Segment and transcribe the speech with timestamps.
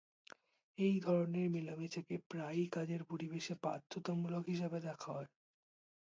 [0.77, 5.29] এই ধরনের মেলামেশাকে প্রায়ই কাজের পরিবেশে বাধ্যতামূলক হিসেবে দেখা হয়।